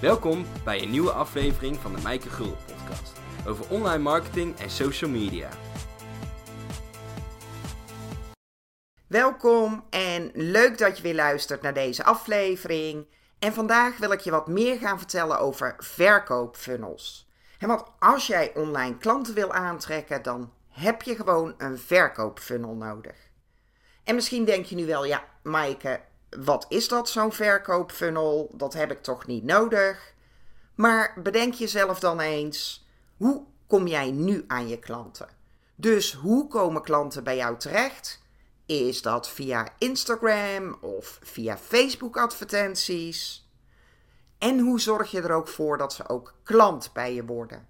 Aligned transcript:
Welkom 0.00 0.46
bij 0.64 0.82
een 0.82 0.90
nieuwe 0.90 1.10
aflevering 1.10 1.76
van 1.76 1.94
de 1.94 2.02
Mijke 2.02 2.28
Gul 2.28 2.56
podcast 2.66 3.12
over 3.46 3.68
online 3.68 4.02
marketing 4.02 4.58
en 4.58 4.70
social 4.70 5.10
media. 5.10 5.48
Welkom 9.06 9.84
en 9.90 10.30
leuk 10.34 10.78
dat 10.78 10.96
je 10.96 11.02
weer 11.02 11.14
luistert 11.14 11.62
naar 11.62 11.74
deze 11.74 12.04
aflevering. 12.04 13.06
En 13.38 13.52
vandaag 13.52 13.98
wil 13.98 14.12
ik 14.12 14.20
je 14.20 14.30
wat 14.30 14.48
meer 14.48 14.78
gaan 14.78 14.98
vertellen 14.98 15.38
over 15.38 15.76
verkoopfunnels. 15.78 17.28
Want 17.58 17.84
als 17.98 18.26
jij 18.26 18.54
online 18.54 18.98
klanten 18.98 19.34
wil 19.34 19.52
aantrekken, 19.52 20.22
dan 20.22 20.52
heb 20.68 21.02
je 21.02 21.16
gewoon 21.16 21.54
een 21.58 21.78
verkoopfunnel 21.78 22.74
nodig. 22.74 23.16
En 24.04 24.14
misschien 24.14 24.44
denk 24.44 24.64
je 24.64 24.74
nu 24.74 24.86
wel, 24.86 25.04
ja, 25.04 25.24
Maaike, 25.42 26.00
wat 26.38 26.66
is 26.68 26.88
dat 26.88 27.08
zo'n 27.08 27.32
verkoopfunnel? 27.32 28.50
Dat 28.52 28.72
heb 28.72 28.90
ik 28.90 29.02
toch 29.02 29.26
niet 29.26 29.44
nodig? 29.44 30.14
Maar 30.74 31.14
bedenk 31.22 31.54
jezelf 31.54 32.00
dan 32.00 32.20
eens, 32.20 32.86
hoe 33.16 33.44
kom 33.66 33.86
jij 33.86 34.10
nu 34.10 34.44
aan 34.46 34.68
je 34.68 34.78
klanten? 34.78 35.28
Dus 35.74 36.12
hoe 36.12 36.48
komen 36.48 36.82
klanten 36.82 37.24
bij 37.24 37.36
jou 37.36 37.56
terecht? 37.56 38.22
Is 38.66 39.02
dat 39.02 39.28
via 39.28 39.68
Instagram 39.78 40.76
of 40.80 41.18
via 41.22 41.58
Facebook 41.58 42.16
advertenties? 42.16 43.48
En 44.38 44.58
hoe 44.58 44.80
zorg 44.80 45.10
je 45.10 45.20
er 45.20 45.32
ook 45.32 45.48
voor 45.48 45.78
dat 45.78 45.92
ze 45.92 46.08
ook 46.08 46.34
klant 46.42 46.90
bij 46.92 47.14
je 47.14 47.24
worden? 47.24 47.68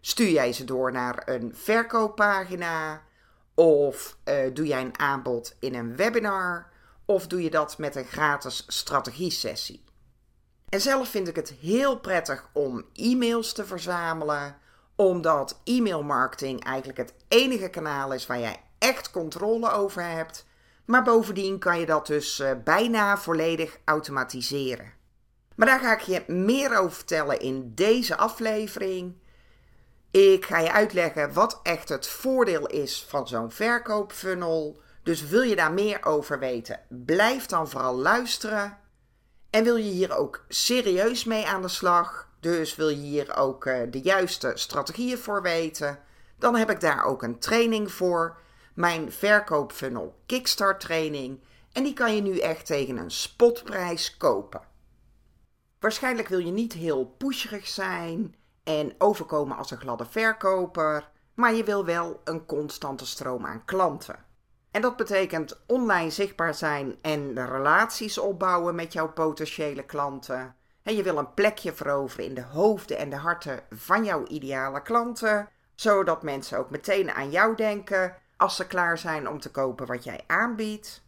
Stuur 0.00 0.30
jij 0.30 0.52
ze 0.52 0.64
door 0.64 0.92
naar 0.92 1.22
een 1.24 1.54
verkooppagina? 1.54 3.02
Of 3.54 4.16
uh, 4.24 4.54
doe 4.54 4.66
jij 4.66 4.80
een 4.80 4.98
aanbod 4.98 5.56
in 5.58 5.74
een 5.74 5.96
webinar? 5.96 6.70
Of 7.10 7.26
doe 7.26 7.42
je 7.42 7.50
dat 7.50 7.78
met 7.78 7.96
een 7.96 8.04
gratis 8.04 8.64
strategie-sessie? 8.66 9.84
En 10.68 10.80
zelf 10.80 11.08
vind 11.08 11.28
ik 11.28 11.36
het 11.36 11.54
heel 11.60 11.98
prettig 11.98 12.48
om 12.52 12.84
e-mails 12.94 13.52
te 13.52 13.64
verzamelen, 13.64 14.56
omdat 14.96 15.60
e-mailmarketing 15.64 16.64
eigenlijk 16.64 16.98
het 16.98 17.14
enige 17.28 17.68
kanaal 17.68 18.12
is 18.12 18.26
waar 18.26 18.38
jij 18.38 18.62
echt 18.78 19.10
controle 19.10 19.70
over 19.70 20.02
hebt. 20.02 20.46
Maar 20.84 21.02
bovendien 21.02 21.58
kan 21.58 21.80
je 21.80 21.86
dat 21.86 22.06
dus 22.06 22.40
uh, 22.40 22.50
bijna 22.64 23.18
volledig 23.18 23.78
automatiseren. 23.84 24.92
Maar 25.54 25.66
daar 25.66 25.80
ga 25.80 25.92
ik 25.92 26.00
je 26.00 26.24
meer 26.26 26.78
over 26.78 26.96
vertellen 26.96 27.40
in 27.40 27.74
deze 27.74 28.16
aflevering. 28.16 29.14
Ik 30.10 30.44
ga 30.44 30.58
je 30.58 30.72
uitleggen 30.72 31.32
wat 31.32 31.60
echt 31.62 31.88
het 31.88 32.06
voordeel 32.06 32.66
is 32.66 33.04
van 33.08 33.28
zo'n 33.28 33.50
verkoopfunnel. 33.50 34.80
Dus 35.08 35.28
wil 35.28 35.42
je 35.42 35.56
daar 35.56 35.72
meer 35.72 36.04
over 36.04 36.38
weten, 36.38 36.80
blijf 36.88 37.46
dan 37.46 37.68
vooral 37.68 37.96
luisteren. 37.96 38.78
En 39.50 39.64
wil 39.64 39.76
je 39.76 39.90
hier 39.90 40.16
ook 40.16 40.44
serieus 40.48 41.24
mee 41.24 41.46
aan 41.46 41.62
de 41.62 41.68
slag, 41.68 42.28
dus 42.40 42.76
wil 42.76 42.88
je 42.88 42.96
hier 42.96 43.36
ook 43.36 43.64
uh, 43.64 43.80
de 43.90 44.00
juiste 44.00 44.52
strategieën 44.54 45.18
voor 45.18 45.42
weten, 45.42 45.98
dan 46.38 46.56
heb 46.56 46.70
ik 46.70 46.80
daar 46.80 47.04
ook 47.04 47.22
een 47.22 47.38
training 47.38 47.92
voor. 47.92 48.36
Mijn 48.74 49.12
verkoopfunnel 49.12 50.20
Kickstart 50.26 50.80
training. 50.80 51.40
En 51.72 51.82
die 51.82 51.92
kan 51.92 52.14
je 52.14 52.22
nu 52.22 52.38
echt 52.38 52.66
tegen 52.66 52.96
een 52.96 53.10
spotprijs 53.10 54.16
kopen. 54.16 54.60
Waarschijnlijk 55.80 56.28
wil 56.28 56.38
je 56.38 56.52
niet 56.52 56.72
heel 56.72 57.04
pusherig 57.04 57.66
zijn 57.66 58.34
en 58.64 58.94
overkomen 58.98 59.56
als 59.56 59.70
een 59.70 59.80
gladde 59.80 60.06
verkoper, 60.06 61.10
maar 61.34 61.54
je 61.54 61.64
wil 61.64 61.84
wel 61.84 62.20
een 62.24 62.46
constante 62.46 63.06
stroom 63.06 63.46
aan 63.46 63.64
klanten. 63.64 64.26
En 64.78 64.84
dat 64.84 64.96
betekent 64.96 65.60
online 65.66 66.10
zichtbaar 66.10 66.54
zijn 66.54 66.96
en 67.00 67.46
relaties 67.46 68.18
opbouwen 68.18 68.74
met 68.74 68.92
jouw 68.92 69.12
potentiële 69.12 69.84
klanten. 69.84 70.54
En 70.82 70.96
je 70.96 71.02
wil 71.02 71.18
een 71.18 71.34
plekje 71.34 71.72
veroveren 71.72 72.24
in 72.24 72.34
de 72.34 72.42
hoofden 72.42 72.98
en 72.98 73.10
de 73.10 73.16
harten 73.16 73.60
van 73.70 74.04
jouw 74.04 74.26
ideale 74.26 74.82
klanten, 74.82 75.48
zodat 75.74 76.22
mensen 76.22 76.58
ook 76.58 76.70
meteen 76.70 77.10
aan 77.10 77.30
jou 77.30 77.56
denken 77.56 78.14
als 78.36 78.56
ze 78.56 78.66
klaar 78.66 78.98
zijn 78.98 79.28
om 79.28 79.40
te 79.40 79.50
kopen 79.50 79.86
wat 79.86 80.04
jij 80.04 80.24
aanbiedt. 80.26 81.02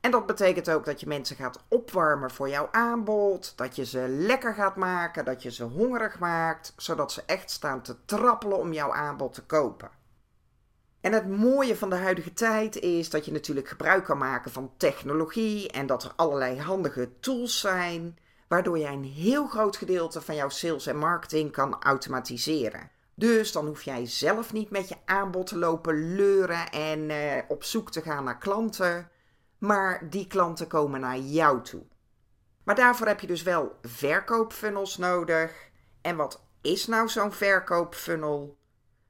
En 0.00 0.10
dat 0.10 0.26
betekent 0.26 0.70
ook 0.70 0.84
dat 0.84 1.00
je 1.00 1.06
mensen 1.06 1.36
gaat 1.36 1.64
opwarmen 1.68 2.30
voor 2.30 2.48
jouw 2.48 2.68
aanbod, 2.72 3.52
dat 3.56 3.76
je 3.76 3.84
ze 3.84 4.08
lekker 4.08 4.54
gaat 4.54 4.76
maken, 4.76 5.24
dat 5.24 5.42
je 5.42 5.50
ze 5.50 5.64
hongerig 5.64 6.18
maakt, 6.18 6.72
zodat 6.76 7.12
ze 7.12 7.22
echt 7.26 7.50
staan 7.50 7.82
te 7.82 8.04
trappelen 8.04 8.58
om 8.58 8.72
jouw 8.72 8.92
aanbod 8.92 9.34
te 9.34 9.42
kopen. 9.42 9.90
En 11.04 11.12
het 11.12 11.28
mooie 11.28 11.76
van 11.76 11.90
de 11.90 11.96
huidige 11.96 12.32
tijd 12.32 12.76
is 12.76 13.10
dat 13.10 13.24
je 13.24 13.32
natuurlijk 13.32 13.68
gebruik 13.68 14.04
kan 14.04 14.18
maken 14.18 14.50
van 14.50 14.72
technologie 14.76 15.70
en 15.70 15.86
dat 15.86 16.04
er 16.04 16.12
allerlei 16.16 16.60
handige 16.60 17.10
tools 17.20 17.60
zijn, 17.60 18.18
waardoor 18.48 18.78
jij 18.78 18.92
een 18.92 19.04
heel 19.04 19.46
groot 19.46 19.76
gedeelte 19.76 20.20
van 20.20 20.34
jouw 20.34 20.48
sales 20.48 20.86
en 20.86 20.96
marketing 20.96 21.52
kan 21.52 21.82
automatiseren. 21.82 22.90
Dus 23.14 23.52
dan 23.52 23.66
hoef 23.66 23.82
jij 23.82 24.06
zelf 24.06 24.52
niet 24.52 24.70
met 24.70 24.88
je 24.88 24.96
aanbod 25.04 25.46
te 25.46 25.58
lopen 25.58 26.14
leuren 26.14 26.70
en 26.70 27.10
eh, 27.10 27.42
op 27.48 27.64
zoek 27.64 27.90
te 27.90 28.02
gaan 28.02 28.24
naar 28.24 28.38
klanten, 28.38 29.10
maar 29.58 30.10
die 30.10 30.26
klanten 30.26 30.66
komen 30.66 31.00
naar 31.00 31.18
jou 31.18 31.62
toe. 31.62 31.82
Maar 32.62 32.74
daarvoor 32.74 33.06
heb 33.06 33.20
je 33.20 33.26
dus 33.26 33.42
wel 33.42 33.78
verkoopfunnels 33.82 34.96
nodig. 34.96 35.52
En 36.00 36.16
wat 36.16 36.44
is 36.60 36.86
nou 36.86 37.08
zo'n 37.08 37.32
verkoopfunnel? 37.32 38.56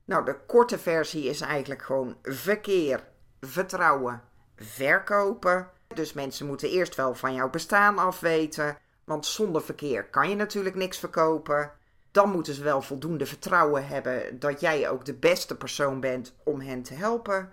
Nou, 0.04 0.24
de 0.24 0.36
korte 0.46 0.78
versie 0.78 1.24
is 1.24 1.40
eigenlijk 1.40 1.82
gewoon 1.82 2.16
verkeer, 2.22 3.04
vertrouwen, 3.40 4.22
verkopen. 4.56 5.70
Dus 5.94 6.12
mensen 6.12 6.46
moeten 6.46 6.68
eerst 6.68 6.94
wel 6.94 7.14
van 7.14 7.34
jouw 7.34 7.50
bestaan 7.50 7.98
afweten, 7.98 8.78
want 9.04 9.26
zonder 9.26 9.62
verkeer 9.62 10.04
kan 10.04 10.28
je 10.28 10.36
natuurlijk 10.36 10.74
niks 10.74 10.98
verkopen. 10.98 11.72
Dan 12.10 12.30
moeten 12.30 12.54
ze 12.54 12.62
wel 12.62 12.82
voldoende 12.82 13.26
vertrouwen 13.26 13.86
hebben 13.86 14.38
dat 14.38 14.60
jij 14.60 14.88
ook 14.88 15.04
de 15.04 15.14
beste 15.14 15.56
persoon 15.56 16.00
bent 16.00 16.34
om 16.44 16.60
hen 16.60 16.82
te 16.82 16.94
helpen. 16.94 17.52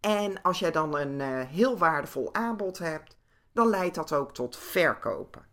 En 0.00 0.42
als 0.42 0.58
jij 0.58 0.70
dan 0.70 0.96
een 0.96 1.18
uh, 1.18 1.40
heel 1.46 1.78
waardevol 1.78 2.34
aanbod 2.34 2.78
hebt, 2.78 3.16
dan 3.52 3.68
leidt 3.68 3.94
dat 3.94 4.12
ook 4.12 4.34
tot 4.34 4.56
verkopen. 4.56 5.47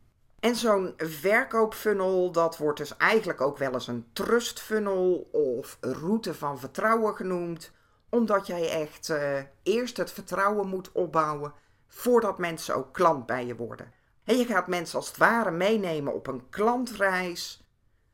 En 0.46 0.56
zo'n 0.56 0.94
verkoopfunnel, 0.98 2.32
dat 2.32 2.58
wordt 2.58 2.78
dus 2.78 2.98
eigenlijk 2.98 3.42
ook 3.42 3.58
wel 3.58 3.74
eens 3.74 3.88
een 3.88 4.06
trustfunnel 4.14 5.30
of 5.32 5.78
route 5.82 6.34
van 6.34 6.60
vertrouwen 6.60 7.16
genoemd. 7.16 7.72
Omdat 8.10 8.48
jij 8.48 8.70
echt 8.70 9.10
uh, 9.10 9.38
eerst 9.64 9.98
het 9.98 10.12
vertrouwen 10.12 10.68
moet 10.68 10.92
opbouwen 10.92 11.54
voordat 11.88 12.38
mensen 12.38 12.76
ook 12.76 12.94
klant 12.94 13.26
bij 13.26 13.46
je 13.46 13.56
worden. 13.56 13.92
En 14.24 14.38
je 14.38 14.46
gaat 14.46 14.68
mensen 14.68 14.98
als 14.98 15.08
het 15.08 15.18
ware 15.18 15.52
meenemen 15.52 16.14
op 16.14 16.28
een 16.28 16.50
klantreis. 16.50 17.64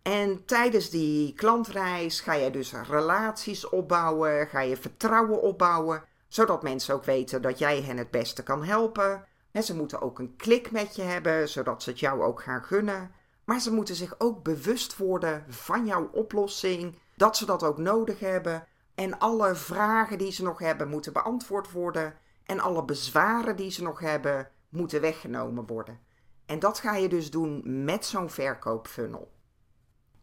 En 0.01 0.45
tijdens 0.45 0.89
die 0.89 1.33
klantreis 1.33 2.19
ga 2.19 2.33
je 2.33 2.51
dus 2.51 2.73
relaties 2.89 3.69
opbouwen, 3.69 4.47
ga 4.47 4.61
je 4.61 4.77
vertrouwen 4.77 5.41
opbouwen, 5.41 6.03
zodat 6.27 6.63
mensen 6.63 6.95
ook 6.95 7.03
weten 7.03 7.41
dat 7.41 7.59
jij 7.59 7.81
hen 7.81 7.97
het 7.97 8.11
beste 8.11 8.43
kan 8.43 8.63
helpen 8.63 9.25
ze 9.59 9.75
moeten 9.75 10.01
ook 10.01 10.19
een 10.19 10.35
klik 10.35 10.71
met 10.71 10.95
je 10.95 11.01
hebben, 11.01 11.49
zodat 11.49 11.83
ze 11.83 11.89
het 11.89 11.99
jou 11.99 12.23
ook 12.23 12.41
gaan 12.41 12.63
gunnen. 12.63 13.11
Maar 13.43 13.59
ze 13.59 13.71
moeten 13.73 13.95
zich 13.95 14.15
ook 14.17 14.43
bewust 14.43 14.97
worden 14.97 15.45
van 15.47 15.85
jouw 15.85 16.09
oplossing, 16.11 16.97
dat 17.15 17.37
ze 17.37 17.45
dat 17.45 17.63
ook 17.63 17.77
nodig 17.77 18.19
hebben. 18.19 18.67
En 18.95 19.19
alle 19.19 19.55
vragen 19.55 20.17
die 20.17 20.31
ze 20.31 20.43
nog 20.43 20.59
hebben 20.59 20.89
moeten 20.89 21.13
beantwoord 21.13 21.71
worden. 21.71 22.13
En 22.45 22.59
alle 22.59 22.85
bezwaren 22.85 23.55
die 23.55 23.71
ze 23.71 23.83
nog 23.83 23.99
hebben 23.99 24.49
moeten 24.69 25.01
weggenomen 25.01 25.65
worden. 25.65 25.99
En 26.45 26.59
dat 26.59 26.79
ga 26.79 26.95
je 26.95 27.09
dus 27.09 27.31
doen 27.31 27.83
met 27.85 28.05
zo'n 28.05 28.29
verkoopfunnel. 28.29 29.31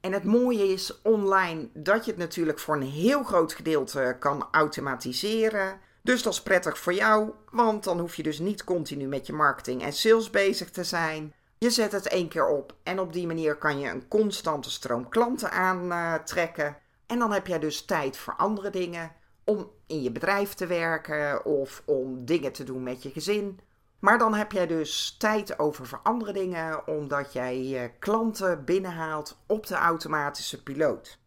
En 0.00 0.12
het 0.12 0.24
mooie 0.24 0.72
is 0.72 1.02
online 1.02 1.70
dat 1.74 2.04
je 2.04 2.10
het 2.10 2.20
natuurlijk 2.20 2.58
voor 2.58 2.74
een 2.74 2.82
heel 2.82 3.22
groot 3.22 3.52
gedeelte 3.52 4.16
kan 4.18 4.48
automatiseren. 4.50 5.80
Dus 6.02 6.22
dat 6.22 6.32
is 6.32 6.42
prettig 6.42 6.78
voor 6.78 6.94
jou, 6.94 7.30
want 7.50 7.84
dan 7.84 8.00
hoef 8.00 8.14
je 8.14 8.22
dus 8.22 8.38
niet 8.38 8.64
continu 8.64 9.06
met 9.06 9.26
je 9.26 9.32
marketing 9.32 9.82
en 9.82 9.92
sales 9.92 10.30
bezig 10.30 10.70
te 10.70 10.84
zijn. 10.84 11.34
Je 11.58 11.70
zet 11.70 11.92
het 11.92 12.08
één 12.08 12.28
keer 12.28 12.46
op 12.46 12.74
en 12.82 13.00
op 13.00 13.12
die 13.12 13.26
manier 13.26 13.56
kan 13.56 13.78
je 13.78 13.90
een 13.90 14.08
constante 14.08 14.70
stroom 14.70 15.08
klanten 15.08 15.50
aantrekken. 15.50 16.76
En 17.06 17.18
dan 17.18 17.32
heb 17.32 17.46
jij 17.46 17.58
dus 17.58 17.84
tijd 17.84 18.16
voor 18.16 18.34
andere 18.36 18.70
dingen, 18.70 19.12
om 19.44 19.70
in 19.86 20.02
je 20.02 20.12
bedrijf 20.12 20.54
te 20.54 20.66
werken 20.66 21.44
of 21.44 21.82
om 21.84 22.24
dingen 22.24 22.52
te 22.52 22.64
doen 22.64 22.82
met 22.82 23.02
je 23.02 23.10
gezin. 23.10 23.60
Maar 23.98 24.18
dan 24.18 24.34
heb 24.34 24.52
jij 24.52 24.66
dus 24.66 25.16
tijd 25.18 25.58
over 25.58 25.86
voor 25.86 26.00
andere 26.02 26.32
dingen, 26.32 26.86
omdat 26.86 27.32
jij 27.32 27.64
je 27.64 27.90
klanten 27.98 28.64
binnenhaalt 28.64 29.38
op 29.46 29.66
de 29.66 29.74
automatische 29.74 30.62
piloot. 30.62 31.18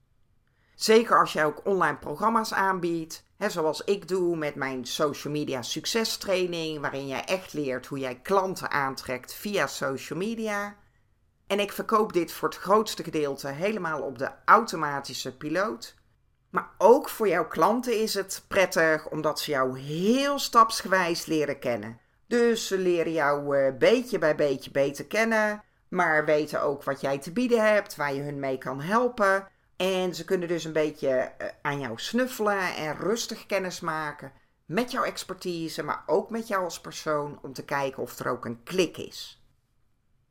Zeker 0.75 1.19
als 1.19 1.33
jij 1.33 1.45
ook 1.45 1.65
online 1.65 1.97
programma's 1.97 2.53
aanbiedt, 2.53 3.25
zoals 3.49 3.83
ik 3.83 4.07
doe 4.07 4.35
met 4.35 4.55
mijn 4.55 4.85
social 4.85 5.33
media 5.33 5.61
succestraining, 5.61 6.79
waarin 6.79 7.07
jij 7.07 7.25
echt 7.25 7.53
leert 7.53 7.85
hoe 7.85 7.99
jij 7.99 8.15
klanten 8.15 8.71
aantrekt 8.71 9.33
via 9.33 9.67
social 9.67 10.19
media. 10.19 10.75
En 11.47 11.59
ik 11.59 11.71
verkoop 11.71 12.13
dit 12.13 12.31
voor 12.31 12.49
het 12.49 12.57
grootste 12.57 13.03
gedeelte 13.03 13.47
helemaal 13.47 14.01
op 14.01 14.17
de 14.17 14.31
automatische 14.45 15.37
piloot. 15.37 15.95
Maar 16.49 16.69
ook 16.77 17.09
voor 17.09 17.27
jouw 17.27 17.47
klanten 17.47 18.01
is 18.01 18.13
het 18.13 18.43
prettig 18.47 19.09
omdat 19.09 19.39
ze 19.39 19.51
jou 19.51 19.79
heel 19.79 20.39
stapsgewijs 20.39 21.25
leren 21.25 21.59
kennen. 21.59 21.99
Dus 22.27 22.67
ze 22.67 22.77
leren 22.77 23.11
jou 23.11 23.57
uh, 23.57 23.77
beetje 23.77 24.19
bij 24.19 24.35
beetje 24.35 24.71
beter 24.71 25.05
kennen. 25.05 25.63
maar 25.87 26.25
weten 26.25 26.61
ook 26.61 26.83
wat 26.83 27.01
jij 27.01 27.17
te 27.17 27.31
bieden 27.31 27.65
hebt, 27.73 27.95
waar 27.95 28.13
je 28.13 28.21
hun 28.21 28.39
mee 28.39 28.57
kan 28.57 28.81
helpen. 28.81 29.47
En 29.81 30.15
ze 30.15 30.25
kunnen 30.25 30.47
dus 30.47 30.63
een 30.63 30.73
beetje 30.73 31.09
eh, 31.09 31.47
aan 31.61 31.79
jou 31.79 31.93
snuffelen 31.99 32.75
en 32.75 32.97
rustig 32.97 33.45
kennis 33.45 33.79
maken 33.79 34.31
met 34.65 34.91
jouw 34.91 35.03
expertise, 35.03 35.83
maar 35.83 36.03
ook 36.05 36.29
met 36.29 36.47
jou 36.47 36.63
als 36.63 36.81
persoon 36.81 37.39
om 37.41 37.53
te 37.53 37.65
kijken 37.65 38.03
of 38.03 38.19
er 38.19 38.29
ook 38.29 38.45
een 38.45 38.63
klik 38.63 38.97
is. 38.97 39.43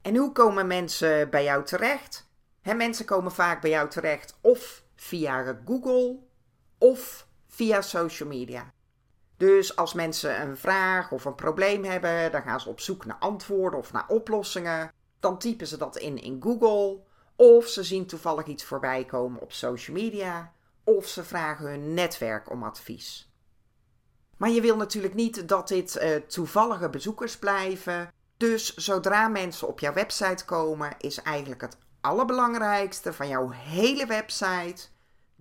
En 0.03 0.17
hoe 0.17 0.33
komen 0.33 0.67
mensen 0.67 1.31
bij 1.31 1.45
jou 1.45 1.65
terecht? 1.65 2.29
Mensen 2.77 3.05
komen 3.05 3.33
vaak 3.33 3.61
bij 3.61 3.71
jou 3.71 3.89
terecht 3.89 4.39
of 4.41 4.83
via 4.95 5.61
Google 5.65 6.19
of 6.79 7.27
via 7.49 7.81
social 7.81 8.29
media. 8.29 8.73
Dus 9.37 9.77
als 9.77 9.95
mensen 9.95 10.41
een 10.41 10.57
vraag 10.57 11.13
of 11.13 11.25
een 11.25 11.35
probleem 11.35 11.85
hebben, 11.85 12.33
dan 12.33 12.43
gaan 12.43 12.61
ze 12.61 12.69
op 12.69 12.81
zoek 12.81 13.05
naar 13.05 13.19
antwoorden 13.19 13.79
of 13.79 13.93
naar 13.93 14.09
oplossingen. 14.09 14.93
Dan 15.21 15.39
typen 15.39 15.67
ze 15.67 15.77
dat 15.77 15.97
in 15.97 16.23
in 16.23 16.43
Google. 16.43 17.09
Of 17.41 17.67
ze 17.67 17.83
zien 17.83 18.07
toevallig 18.07 18.47
iets 18.47 18.65
voorbij 18.65 19.05
komen 19.05 19.41
op 19.41 19.53
social 19.53 19.97
media. 19.97 20.53
Of 20.85 21.07
ze 21.07 21.25
vragen 21.25 21.67
hun 21.67 21.95
netwerk 21.95 22.51
om 22.51 22.63
advies. 22.63 23.33
Maar 24.37 24.51
je 24.51 24.61
wil 24.61 24.77
natuurlijk 24.77 25.15
niet 25.15 25.49
dat 25.49 25.69
dit 25.69 25.97
uh, 25.97 26.17
toevallige 26.17 26.89
bezoekers 26.89 27.39
blijven. 27.39 28.13
Dus 28.37 28.75
zodra 28.75 29.29
mensen 29.29 29.69
op 29.69 29.81
jouw 29.81 29.93
website 29.93 30.45
komen, 30.45 30.95
is 30.99 31.23
eigenlijk 31.23 31.61
het 31.61 31.77
allerbelangrijkste 32.01 33.13
van 33.13 33.29
jouw 33.29 33.51
hele 33.51 34.07
website 34.07 34.87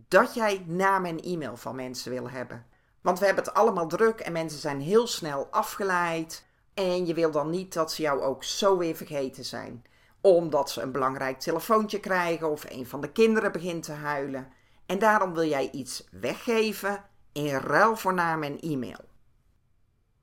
dat 0.08 0.34
jij 0.34 0.64
naam 0.68 1.06
en 1.06 1.20
e-mail 1.20 1.58
van 1.58 1.76
mensen 1.76 2.12
wil 2.12 2.30
hebben. 2.30 2.66
Want 3.02 3.20
we 3.20 3.26
hebben 3.26 3.44
het 3.44 3.54
allemaal 3.54 3.88
druk 3.88 4.20
en 4.20 4.32
mensen 4.32 4.60
zijn 4.60 4.82
heel 4.82 5.08
snel 5.08 5.48
afgeleid. 5.52 6.46
En 6.74 7.06
je 7.06 7.14
wil 7.14 7.32
dan 7.32 7.50
niet 7.50 7.74
dat 7.74 7.92
ze 7.92 8.02
jou 8.02 8.22
ook 8.22 8.44
zo 8.44 8.78
weer 8.78 8.96
vergeten 8.96 9.46
zijn. 9.46 9.84
Omdat 10.22 10.70
ze 10.70 10.82
een 10.82 10.92
belangrijk 10.92 11.40
telefoontje 11.40 12.00
krijgen 12.00 12.50
of 12.50 12.64
een 12.70 12.88
van 12.88 13.02
de 13.02 13.12
kinderen 13.12 13.52
begint 13.52 13.84
te 13.84 13.92
huilen. 13.92 14.48
En 14.86 15.00
daarom 15.00 15.34
wil 15.34 15.48
jij 15.48 15.70
iets 15.72 16.08
weggeven 16.12 17.04
in 17.32 17.56
ruil 17.56 17.96
voor 17.96 18.14
naam 18.14 18.44
en 18.44 18.60
e-mail. 18.60 19.08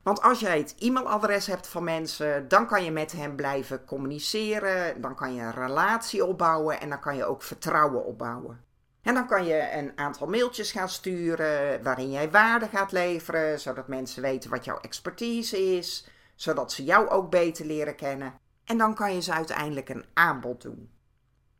Want 0.03 0.21
als 0.21 0.39
jij 0.39 0.57
het 0.57 0.75
e-mailadres 0.79 1.47
hebt 1.47 1.67
van 1.67 1.83
mensen, 1.83 2.47
dan 2.47 2.67
kan 2.67 2.83
je 2.83 2.91
met 2.91 3.11
hen 3.11 3.35
blijven 3.35 3.85
communiceren, 3.85 5.01
dan 5.01 5.15
kan 5.15 5.33
je 5.33 5.41
een 5.41 5.53
relatie 5.53 6.25
opbouwen 6.25 6.79
en 6.79 6.89
dan 6.89 6.99
kan 6.99 7.15
je 7.15 7.25
ook 7.25 7.43
vertrouwen 7.43 8.05
opbouwen. 8.05 8.65
En 9.01 9.13
dan 9.13 9.27
kan 9.27 9.45
je 9.45 9.71
een 9.73 9.91
aantal 9.95 10.27
mailtjes 10.27 10.71
gaan 10.71 10.89
sturen 10.89 11.83
waarin 11.83 12.11
jij 12.11 12.31
waarde 12.31 12.67
gaat 12.67 12.91
leveren, 12.91 13.59
zodat 13.59 13.87
mensen 13.87 14.21
weten 14.21 14.49
wat 14.49 14.65
jouw 14.65 14.79
expertise 14.79 15.75
is, 15.77 16.07
zodat 16.35 16.71
ze 16.71 16.83
jou 16.83 17.07
ook 17.07 17.29
beter 17.29 17.65
leren 17.65 17.95
kennen. 17.95 18.39
En 18.67 18.77
dan 18.77 18.93
kan 18.93 19.13
je 19.13 19.21
ze 19.21 19.33
uiteindelijk 19.33 19.89
een 19.89 20.05
aanbod 20.13 20.61
doen. 20.61 20.91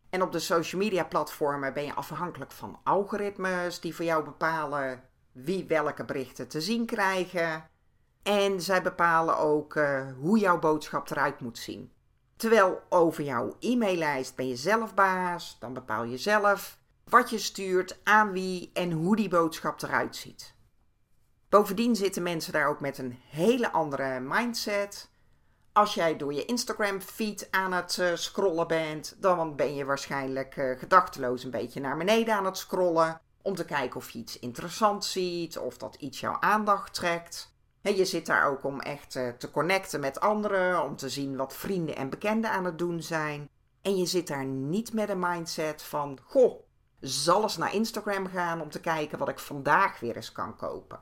En 0.10 0.22
op 0.22 0.32
de 0.32 0.40
social 0.40 0.82
media 0.82 1.04
platformen 1.04 1.74
ben 1.74 1.86
je 1.86 1.94
afhankelijk 1.94 2.52
van 2.52 2.80
algoritmes 2.84 3.80
die 3.80 3.96
voor 3.96 4.06
jou 4.06 4.24
bepalen 4.24 5.04
wie 5.32 5.66
welke 5.66 6.06
berichten 6.06 6.48
te 6.48 6.62
zien 6.62 6.86
krijgen. 6.86 7.70
En 8.24 8.62
zij 8.62 8.82
bepalen 8.82 9.38
ook 9.38 9.76
uh, 9.76 10.08
hoe 10.20 10.40
jouw 10.40 10.60
boodschap 10.60 11.10
eruit 11.10 11.40
moet 11.40 11.58
zien. 11.58 11.92
Terwijl 12.36 12.82
over 12.90 13.24
jouw 13.24 13.56
e-maillijst 13.60 14.36
ben 14.36 14.48
je 14.48 14.56
zelf 14.56 14.94
baas, 14.94 15.58
dan 15.60 15.74
bepaal 15.74 16.04
je 16.04 16.18
zelf 16.18 16.80
wat 17.04 17.30
je 17.30 17.38
stuurt, 17.38 18.00
aan 18.04 18.32
wie 18.32 18.70
en 18.74 18.92
hoe 18.92 19.16
die 19.16 19.30
boodschap 19.30 19.82
eruit 19.82 20.16
ziet. 20.16 20.56
Bovendien 21.50 21.96
zitten 21.96 22.24
mensen 22.24 22.54
daar 22.54 22.68
ook 22.68 22.80
met 22.80 22.98
een 22.98 23.20
hele 23.30 23.72
andere 23.72 24.20
mindset. 24.20 25.10
Als 25.78 25.94
jij 25.94 26.18
door 26.18 26.34
je 26.34 26.46
Instagram 26.46 27.02
feed 27.02 27.48
aan 27.52 27.74
het 27.74 27.98
uh, 28.00 28.16
scrollen 28.16 28.68
bent, 28.68 29.16
dan 29.20 29.56
ben 29.56 29.76
je 29.76 29.86
waarschijnlijk 29.86 30.56
uh, 30.56 30.80
gedachteloos 30.80 31.44
een 31.44 31.52
beetje 31.52 31.80
naar 31.80 31.98
beneden 31.98 32.36
aan 32.36 32.46
het 32.46 32.58
scrollen. 32.58 33.22
Om 33.42 33.56
te 33.56 33.66
kijken 33.66 33.98
of 33.98 34.10
je 34.10 34.20
iets 34.20 34.40
interessants 34.40 35.12
ziet 35.12 35.58
of 35.58 35.78
dat 35.78 35.96
iets 35.96 36.20
jouw 36.20 36.38
aandacht 36.40 36.94
trekt. 36.94 37.56
En 37.82 37.96
je 37.96 38.06
zit 38.06 38.26
daar 38.26 38.48
ook 38.48 38.64
om 38.64 38.80
echt 38.80 39.16
uh, 39.16 39.30
te 39.30 39.52
connecten 39.52 40.00
met 40.00 40.20
anderen, 40.20 40.84
om 40.84 40.96
te 40.96 41.10
zien 41.10 41.36
wat 41.36 41.56
vrienden 41.56 41.96
en 41.96 42.10
bekenden 42.10 42.52
aan 42.52 42.66
het 42.66 42.78
doen 42.78 43.02
zijn. 43.02 43.50
En 43.82 43.98
je 43.98 44.06
zit 44.06 44.28
daar 44.28 44.46
niet 44.46 44.94
met 44.94 45.10
een 45.10 45.20
mindset 45.20 45.82
van: 45.82 46.20
Goh, 46.24 46.64
zal 47.00 47.42
eens 47.44 47.58
naar 47.58 47.74
Instagram 47.74 48.28
gaan 48.28 48.62
om 48.62 48.70
te 48.70 48.80
kijken 48.80 49.18
wat 49.18 49.30
ik 49.30 49.40
vandaag 49.40 50.00
weer 50.00 50.16
eens 50.16 50.32
kan 50.32 50.56
kopen. 50.56 51.00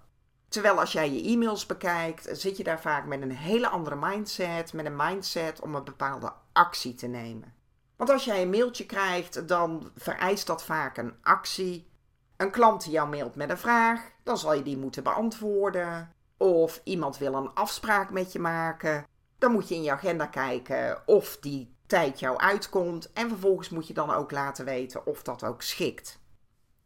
Terwijl 0.56 0.80
als 0.80 0.92
jij 0.92 1.12
je 1.12 1.24
e-mails 1.24 1.66
bekijkt, 1.66 2.28
zit 2.31 2.57
je 2.57 2.63
daar 2.63 2.81
vaak 2.81 3.06
met 3.06 3.22
een 3.22 3.31
hele 3.31 3.68
andere 3.68 3.96
mindset, 3.96 4.74
met 4.74 4.86
een 4.86 4.96
mindset 4.96 5.62
om 5.62 5.75
een 5.75 5.84
bepaalde 5.84 6.34
actie 6.54 6.96
te 6.96 7.07
nemen. 7.07 7.54
Want 7.96 8.10
als 8.10 8.25
jij 8.25 8.42
een 8.42 8.50
mailtje 8.50 8.86
krijgt, 8.86 9.48
dan 9.48 9.92
vereist 9.96 10.48
dat 10.48 10.63
vaak 10.63 10.98
een 10.98 11.13
actie. 11.22 11.88
Een 12.38 12.52
klant 12.52 12.84
die 12.84 12.92
jou 12.92 13.10
mailt 13.10 13.36
met 13.36 13.50
een 13.50 13.57
vraag, 13.57 14.12
dan 14.24 14.38
zal 14.38 14.54
je 14.54 14.63
die 14.63 14.78
moeten 14.78 15.04
beantwoorden. 15.04 16.12
Of 16.38 16.81
iemand 16.84 17.18
wil 17.18 17.34
een 17.34 17.54
afspraak 17.54 18.10
met 18.10 18.31
je 18.31 18.40
maken, 18.40 19.06
dan 19.38 19.52
moet 19.52 19.68
je 19.68 19.75
in 19.75 19.84
je 19.84 19.92
agenda 19.92 20.25
kijken 20.25 21.02
of 21.06 21.38
die 21.38 21.75
tijd 21.86 22.19
jou 22.19 22.38
uitkomt. 22.38 23.12
En 23.13 23.30
vervolgens 23.30 23.69
moet 23.69 23.88
je 23.88 23.94
dan 23.94 24.12
ook 24.12 24.31
laten 24.31 24.66
weten 24.66 25.06
of 25.06 25.24
dat 25.24 25.44
ook 25.44 25.62
schikt. 25.62 26.19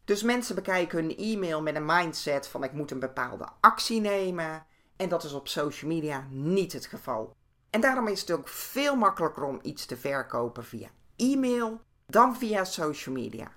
Dus 0.09 0.23
mensen 0.23 0.55
bekijken 0.55 0.99
hun 0.99 1.17
e-mail 1.17 1.61
met 1.61 1.75
een 1.75 1.85
mindset 1.85 2.47
van 2.47 2.63
ik 2.63 2.71
moet 2.71 2.91
een 2.91 2.99
bepaalde 2.99 3.47
actie 3.59 4.01
nemen. 4.01 4.65
En 4.95 5.09
dat 5.09 5.23
is 5.23 5.33
op 5.33 5.47
social 5.47 5.91
media 5.91 6.27
niet 6.29 6.73
het 6.73 6.85
geval. 6.85 7.35
En 7.69 7.81
daarom 7.81 8.07
is 8.07 8.19
het 8.19 8.31
ook 8.31 8.47
veel 8.47 8.95
makkelijker 8.95 9.43
om 9.43 9.59
iets 9.61 9.85
te 9.85 9.97
verkopen 9.97 10.65
via 10.65 10.87
e-mail 11.15 11.81
dan 12.05 12.37
via 12.37 12.63
social 12.63 13.15
media. 13.15 13.51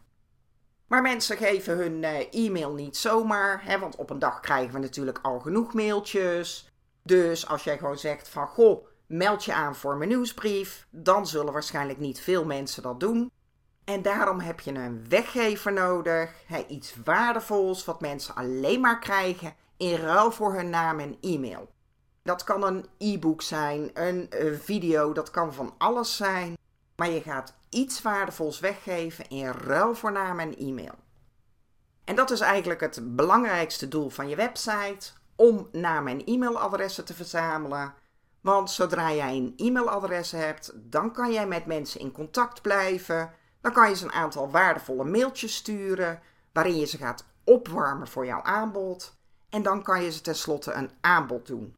Maar 0.86 1.02
mensen 1.02 1.36
geven 1.36 1.76
hun 1.76 2.04
eh, 2.04 2.46
e-mail 2.46 2.72
niet 2.72 2.96
zomaar, 2.96 3.64
hè, 3.64 3.78
want 3.78 3.96
op 3.96 4.10
een 4.10 4.18
dag 4.18 4.40
krijgen 4.40 4.72
we 4.72 4.78
natuurlijk 4.78 5.18
al 5.22 5.40
genoeg 5.40 5.74
mailtjes. 5.74 6.72
Dus 7.02 7.48
als 7.48 7.64
jij 7.64 7.78
gewoon 7.78 7.98
zegt 7.98 8.28
van 8.28 8.46
goh, 8.46 8.86
meld 9.06 9.44
je 9.44 9.52
aan 9.52 9.76
voor 9.76 9.96
mijn 9.96 10.08
nieuwsbrief, 10.08 10.86
dan 10.90 11.26
zullen 11.26 11.52
waarschijnlijk 11.52 11.98
niet 11.98 12.20
veel 12.20 12.44
mensen 12.44 12.82
dat 12.82 13.00
doen. 13.00 13.30
En 13.84 14.02
daarom 14.02 14.40
heb 14.40 14.60
je 14.60 14.74
een 14.74 15.08
weggever 15.08 15.72
nodig, 15.72 16.30
iets 16.68 16.94
waardevols 17.04 17.84
wat 17.84 18.00
mensen 18.00 18.34
alleen 18.34 18.80
maar 18.80 18.98
krijgen 18.98 19.54
in 19.76 19.94
ruil 19.94 20.32
voor 20.32 20.54
hun 20.54 20.70
naam 20.70 21.00
en 21.00 21.16
e-mail. 21.20 21.68
Dat 22.22 22.44
kan 22.44 22.62
een 22.62 22.86
e-book 22.98 23.42
zijn, 23.42 23.90
een 23.92 24.28
video, 24.62 25.12
dat 25.12 25.30
kan 25.30 25.54
van 25.54 25.74
alles 25.78 26.16
zijn. 26.16 26.56
Maar 26.96 27.10
je 27.10 27.20
gaat 27.20 27.54
iets 27.68 28.02
waardevols 28.02 28.60
weggeven 28.60 29.28
in 29.28 29.46
ruil 29.46 29.94
voor 29.94 30.12
naam 30.12 30.38
en 30.38 30.56
e-mail. 30.56 30.94
En 32.04 32.14
dat 32.14 32.30
is 32.30 32.40
eigenlijk 32.40 32.80
het 32.80 33.16
belangrijkste 33.16 33.88
doel 33.88 34.08
van 34.08 34.28
je 34.28 34.36
website: 34.36 35.10
om 35.36 35.68
naam 35.72 36.08
en 36.08 36.24
e-mailadressen 36.24 37.04
te 37.04 37.14
verzamelen 37.14 37.94
want 38.42 38.70
zodra 38.70 39.12
jij 39.12 39.36
een 39.36 39.52
e-mailadres 39.56 40.30
hebt, 40.30 40.72
dan 40.74 41.12
kan 41.12 41.32
jij 41.32 41.46
met 41.46 41.66
mensen 41.66 42.00
in 42.00 42.12
contact 42.12 42.62
blijven. 42.62 43.32
Dan 43.62 43.72
kan 43.72 43.88
je 43.88 43.96
ze 43.96 44.04
een 44.04 44.12
aantal 44.12 44.50
waardevolle 44.50 45.04
mailtjes 45.04 45.54
sturen 45.54 46.20
waarin 46.52 46.76
je 46.76 46.86
ze 46.86 46.96
gaat 46.96 47.24
opwarmen 47.44 48.08
voor 48.08 48.26
jouw 48.26 48.42
aanbod. 48.42 49.16
En 49.48 49.62
dan 49.62 49.82
kan 49.82 50.02
je 50.02 50.12
ze 50.12 50.20
tenslotte 50.20 50.72
een 50.72 50.90
aanbod 51.00 51.46
doen. 51.46 51.74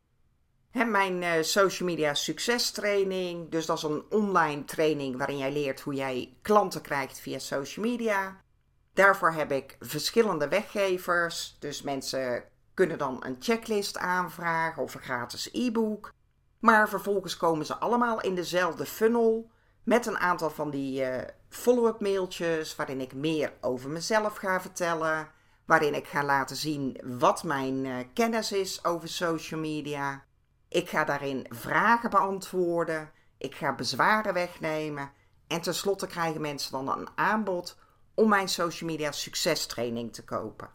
He, 0.70 0.84
mijn 0.84 1.22
uh, 1.22 1.32
social 1.40 1.88
media 1.88 2.14
succestraining, 2.14 3.50
dus 3.50 3.66
dat 3.66 3.76
is 3.76 3.82
een 3.82 4.04
online 4.10 4.64
training 4.64 5.16
waarin 5.16 5.38
jij 5.38 5.52
leert 5.52 5.80
hoe 5.80 5.94
jij 5.94 6.36
klanten 6.42 6.80
krijgt 6.80 7.18
via 7.18 7.38
social 7.38 7.86
media. 7.86 8.40
Daarvoor 8.92 9.32
heb 9.32 9.52
ik 9.52 9.76
verschillende 9.80 10.48
weggevers, 10.48 11.56
dus 11.58 11.82
mensen 11.82 12.44
kunnen 12.74 12.98
dan 12.98 13.24
een 13.24 13.36
checklist 13.38 13.98
aanvragen 13.98 14.82
of 14.82 14.94
een 14.94 15.00
gratis 15.00 15.48
e-book. 15.52 16.12
Maar 16.58 16.88
vervolgens 16.88 17.36
komen 17.36 17.66
ze 17.66 17.76
allemaal 17.76 18.20
in 18.20 18.34
dezelfde 18.34 18.86
funnel 18.86 19.50
met 19.82 20.06
een 20.06 20.18
aantal 20.18 20.50
van 20.50 20.70
die 20.70 21.02
uh, 21.02 21.18
follow-up 21.54 22.00
mailtjes 22.00 22.76
waarin 22.76 23.00
ik 23.00 23.14
meer 23.14 23.52
over 23.60 23.90
mezelf 23.90 24.36
ga 24.36 24.60
vertellen, 24.60 25.28
waarin 25.64 25.94
ik 25.94 26.06
ga 26.06 26.24
laten 26.24 26.56
zien 26.56 27.00
wat 27.02 27.42
mijn 27.42 27.84
uh, 27.84 27.96
kennis 28.14 28.52
is 28.52 28.84
over 28.84 29.08
social 29.08 29.60
media. 29.60 30.24
Ik 30.68 30.88
ga 30.88 31.04
daarin 31.04 31.46
vragen 31.48 32.10
beantwoorden, 32.10 33.10
ik 33.38 33.54
ga 33.54 33.74
bezwaren 33.74 34.34
wegnemen 34.34 35.12
en 35.46 35.60
tenslotte 35.60 36.06
krijgen 36.06 36.40
mensen 36.40 36.72
dan 36.72 36.88
een 36.88 37.08
aanbod 37.14 37.76
om 38.14 38.28
mijn 38.28 38.48
social 38.48 38.90
media 38.90 39.12
succestraining 39.12 40.12
te 40.12 40.24
kopen. 40.24 40.70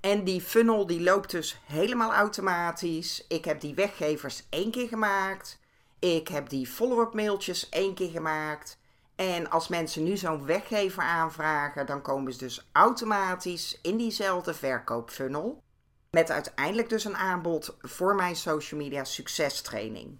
En 0.00 0.24
die 0.24 0.40
funnel 0.40 0.86
die 0.86 1.02
loopt 1.02 1.30
dus 1.30 1.60
helemaal 1.66 2.12
automatisch. 2.12 3.24
Ik 3.28 3.44
heb 3.44 3.60
die 3.60 3.74
weggevers 3.74 4.46
één 4.50 4.70
keer 4.70 4.88
gemaakt. 4.88 5.58
Ik 5.98 6.28
heb 6.28 6.48
die 6.48 6.66
follow-up 6.66 7.14
mailtjes 7.14 7.68
één 7.68 7.94
keer 7.94 8.10
gemaakt. 8.10 8.79
En 9.20 9.50
als 9.50 9.68
mensen 9.68 10.02
nu 10.02 10.16
zo'n 10.16 10.44
weggever 10.44 11.02
aanvragen, 11.02 11.86
dan 11.86 12.02
komen 12.02 12.32
ze 12.32 12.38
dus 12.38 12.68
automatisch 12.72 13.78
in 13.82 13.96
diezelfde 13.96 14.54
verkoopfunnel. 14.54 15.62
Met 16.10 16.30
uiteindelijk 16.30 16.88
dus 16.88 17.04
een 17.04 17.16
aanbod 17.16 17.76
voor 17.80 18.14
mijn 18.14 18.36
social 18.36 18.80
media 18.80 19.04
succestraining. 19.04 20.18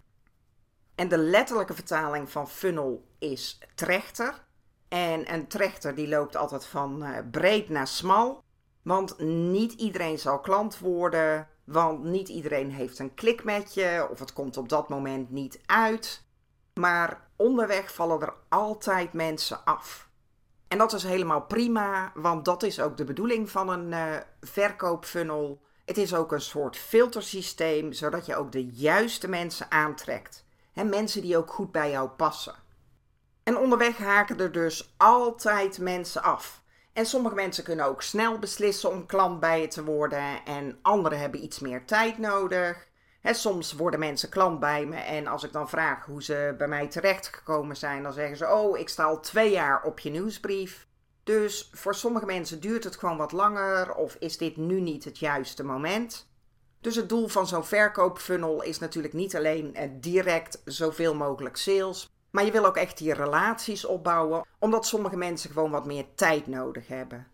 En 0.95 1.09
de 1.09 1.19
letterlijke 1.19 1.75
vertaling 1.75 2.31
van 2.31 2.49
funnel 2.49 3.09
is 3.19 3.59
trechter. 3.75 4.45
En 4.89 5.33
een 5.33 5.49
trechter 5.49 5.95
die 5.95 6.09
loopt 6.09 6.37
altijd 6.37 6.67
van 6.67 7.03
eh, 7.03 7.19
breed 7.31 7.69
naar 7.69 7.89
smal. 7.89 8.45
Want 8.83 9.19
niet 9.19 9.73
iedereen 9.73 10.19
zal 10.19 10.41
klant 10.41 10.79
worden. 10.79 11.49
Want 11.65 12.05
niet 12.05 12.29
iedereen 12.29 12.71
heeft 12.71 12.99
een 12.99 13.15
klik 13.15 13.45
met 13.45 13.75
je. 13.75 14.09
Of 14.11 14.19
het 14.19 14.33
komt 14.33 14.57
op 14.57 14.69
dat 14.69 14.89
moment 14.89 15.31
niet 15.31 15.61
uit. 15.67 16.25
Maar 16.75 17.30
onderweg 17.41 17.93
vallen 17.93 18.21
er 18.21 18.35
altijd 18.49 19.13
mensen 19.13 19.65
af. 19.65 20.09
En 20.69 20.79
dat 20.79 20.93
is 20.93 21.03
helemaal 21.03 21.43
prima, 21.43 22.13
want 22.15 22.45
dat 22.45 22.63
is 22.63 22.81
ook 22.81 22.97
de 22.97 23.05
bedoeling 23.05 23.51
van 23.51 23.69
een 23.69 23.93
uh, 23.93 24.17
verkoopfunnel. 24.41 25.63
Het 25.85 25.99
is 25.99 26.15
ook 26.15 26.33
een 26.33 26.41
soort 26.41 26.77
filtersysteem, 26.77 27.93
zodat 27.93 28.27
je 28.27 28.37
ook 28.37 28.53
de 28.53 28.67
juiste 28.67 29.29
mensen 29.29 29.71
aantrekt. 29.71 30.45
En 30.75 30.89
mensen 30.89 31.23
die 31.23 31.37
ook 31.37 31.53
goed 31.53 31.73
bij 31.73 31.91
jou 31.91 32.09
passen. 32.09 32.55
En 33.43 33.57
onderweg 33.57 33.97
haken 33.97 34.41
er 34.41 34.53
dus 34.53 34.95
altijd 34.97 35.79
mensen 35.79 36.23
af. 36.23 36.63
En 36.93 37.07
sommige 37.07 37.35
mensen 37.35 37.65
kunnen 37.65 37.87
ook 37.87 38.03
snel 38.03 38.39
beslissen 38.39 38.91
om 38.91 39.07
klant 39.07 39.41
bij 39.41 39.61
je 39.61 39.69
te 39.69 39.85
worden. 39.85 40.45
En 40.45 40.79
anderen 40.83 41.19
hebben 41.19 41.45
iets 41.45 41.59
meer 41.59 41.85
tijd 41.85 42.19
nodig. 42.19 42.89
Soms 43.23 43.73
worden 43.73 44.01
mensen 44.01 44.29
klant 44.29 44.61
bij 44.61 44.87
me 44.87 44.97
en 44.97 45.27
als 45.27 45.45
ik 45.45 45.53
dan 45.53 45.69
vraag 45.69 46.05
hoe 46.05 46.23
ze 46.23 46.55
bij 46.59 46.69
mij 46.69 46.89
terechtgekomen 46.89 47.77
zijn, 47.77 48.03
dan 48.03 48.13
zeggen 48.13 48.37
ze: 48.37 48.49
Oh, 48.49 48.79
ik 48.79 48.89
sta 48.89 49.05
al 49.05 49.21
twee 49.21 49.51
jaar 49.51 49.83
op 49.83 49.99
je 49.99 50.11
nieuwsbrief. 50.11 50.87
Dus 51.25 51.71
voor 51.73 51.95
sommige 51.95 52.27
mensen 52.27 52.61
duurt 52.61 52.85
het 52.85 52.97
gewoon 52.97 53.17
wat 53.17 53.33
langer 53.33 53.95
of 53.95 54.15
is 54.15 54.39
dit 54.39 54.57
nu 54.57 54.81
niet 54.81 55.05
het 55.05 55.19
juiste 55.19 55.65
moment. 55.65 56.29
Dus 56.81 56.97
het 56.97 57.09
doel 57.09 57.29
van 57.29 57.47
zo'n 57.47 57.65
verkoopfunnel 57.65 58.63
is 58.63 58.79
natuurlijk 58.79 59.15
niet 59.15 59.37
alleen 59.37 59.75
eh, 59.75 59.89
direct 59.93 60.63
zoveel 60.65 61.15
mogelijk 61.15 61.57
sales, 61.57 62.09
maar 62.31 62.45
je 62.45 62.53
wil 62.53 62.67
ook 62.67 62.77
echt 62.77 62.99
die 62.99 63.15
relaties 63.15 63.85
opbouwen, 63.85 64.47
omdat 64.59 64.87
sommige 64.87 65.17
mensen 65.17 65.51
gewoon 65.51 65.71
wat 65.71 65.87
meer 65.87 66.05
tijd 66.15 66.47
nodig 66.47 66.89
hebben. 66.89 67.27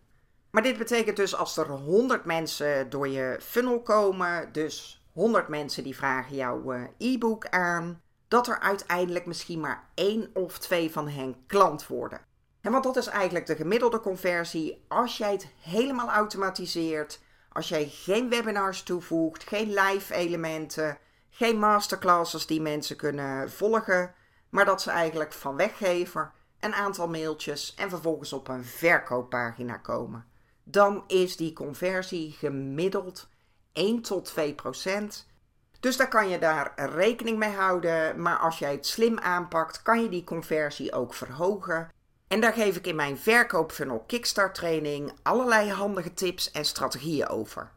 Maar 0.51 0.63
dit 0.63 0.77
betekent 0.77 1.17
dus 1.17 1.35
als 1.35 1.57
er 1.57 1.69
100 1.69 2.25
mensen 2.25 2.89
door 2.89 3.07
je 3.07 3.37
funnel 3.41 3.81
komen, 3.81 4.51
dus 4.51 4.96
100 5.17 5.47
mensen 5.47 5.83
die 5.83 5.95
vragen 5.95 6.35
jouw 6.35 6.71
eh, 6.71 6.81
e-book 6.97 7.47
aan, 7.49 8.01
dat 8.27 8.47
er 8.47 8.59
uiteindelijk 8.59 9.25
misschien 9.25 9.59
maar 9.59 9.89
één 9.93 10.29
of 10.33 10.59
twee 10.59 10.91
van 10.91 11.09
hen 11.09 11.35
klant 11.47 11.87
worden. 11.87 12.21
En 12.61 12.71
want 12.71 12.83
dat 12.83 12.95
is 12.97 13.07
eigenlijk 13.07 13.45
de 13.45 13.55
gemiddelde 13.55 13.99
conversie 13.99 14.85
als 14.87 15.17
jij 15.17 15.31
het 15.31 15.47
helemaal 15.61 16.09
automatiseert, 16.09 17.19
als 17.51 17.69
jij 17.69 17.87
geen 17.87 18.29
webinars 18.29 18.83
toevoegt, 18.83 19.43
geen 19.43 19.73
live 19.73 20.13
elementen, 20.13 20.97
geen 21.29 21.59
masterclasses 21.59 22.45
die 22.45 22.61
mensen 22.61 22.95
kunnen 22.95 23.51
volgen, 23.51 24.13
maar 24.49 24.65
dat 24.65 24.81
ze 24.81 24.91
eigenlijk 24.91 25.33
van 25.33 25.55
weggever 25.55 26.31
een 26.59 26.73
aantal 26.73 27.07
mailtjes 27.07 27.73
en 27.75 27.89
vervolgens 27.89 28.33
op 28.33 28.47
een 28.47 28.65
verkooppagina 28.65 29.77
komen. 29.77 30.25
Dan 30.63 31.03
is 31.07 31.37
die 31.37 31.53
conversie 31.53 32.31
gemiddeld 32.31 33.27
1 33.77 34.01
tot 34.01 34.25
2 34.25 34.53
procent. 34.53 35.27
Dus 35.79 35.97
daar 35.97 36.07
kan 36.07 36.29
je 36.29 36.39
daar 36.39 36.73
rekening 36.75 37.37
mee 37.37 37.53
houden. 37.53 38.21
Maar 38.21 38.37
als 38.37 38.59
jij 38.59 38.71
het 38.71 38.85
slim 38.85 39.19
aanpakt, 39.19 39.81
kan 39.81 40.01
je 40.01 40.09
die 40.09 40.23
conversie 40.23 40.93
ook 40.93 41.13
verhogen. 41.13 41.89
En 42.27 42.41
daar 42.41 42.53
geef 42.53 42.75
ik 42.75 42.87
in 42.87 42.95
mijn 42.95 43.17
verkoopfunnel 43.17 43.99
Kickstart 43.99 44.55
training 44.55 45.13
allerlei 45.23 45.71
handige 45.71 46.13
tips 46.13 46.51
en 46.51 46.65
strategieën 46.65 47.27
over. 47.27 47.71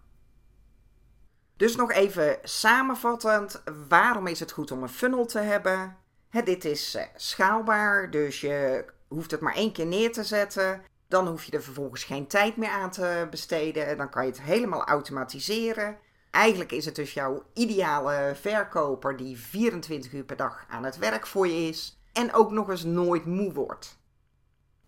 Dus 1.56 1.76
nog 1.76 1.92
even 1.92 2.38
samenvattend, 2.42 3.62
waarom 3.88 4.26
is 4.26 4.40
het 4.40 4.52
goed 4.52 4.70
om 4.70 4.82
een 4.82 4.88
funnel 4.88 5.26
te 5.26 5.38
hebben? 5.38 5.96
dit 6.44 6.64
is 6.64 6.94
uh, 6.94 7.02
schaalbaar, 7.14 8.10
dus 8.10 8.40
je 8.40 8.84
hoeft 9.08 9.30
het 9.30 9.40
maar 9.40 9.54
één 9.54 9.72
keer 9.72 9.86
neer 9.86 10.12
te 10.12 10.24
zetten. 10.24 10.82
Dan 11.10 11.26
hoef 11.26 11.44
je 11.44 11.52
er 11.52 11.62
vervolgens 11.62 12.04
geen 12.04 12.26
tijd 12.26 12.56
meer 12.56 12.68
aan 12.68 12.90
te 12.90 13.26
besteden. 13.30 13.96
Dan 13.96 14.10
kan 14.10 14.24
je 14.24 14.30
het 14.30 14.42
helemaal 14.42 14.84
automatiseren. 14.84 15.98
Eigenlijk 16.30 16.72
is 16.72 16.84
het 16.84 16.94
dus 16.94 17.14
jouw 17.14 17.42
ideale 17.54 18.32
verkoper 18.40 19.16
die 19.16 19.38
24 19.38 20.12
uur 20.12 20.24
per 20.24 20.36
dag 20.36 20.64
aan 20.68 20.84
het 20.84 20.98
werk 20.98 21.26
voor 21.26 21.46
je 21.48 21.68
is 21.68 22.00
en 22.12 22.32
ook 22.32 22.50
nog 22.50 22.70
eens 22.70 22.84
nooit 22.84 23.24
moe 23.24 23.52
wordt. 23.52 23.98